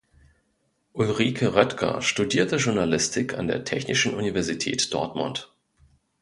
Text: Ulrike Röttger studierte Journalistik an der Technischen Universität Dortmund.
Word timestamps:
Ulrike 0.93 1.53
Röttger 1.53 2.01
studierte 2.01 2.55
Journalistik 2.55 3.37
an 3.37 3.45
der 3.47 3.65
Technischen 3.65 4.15
Universität 4.15 4.91
Dortmund. 4.91 5.53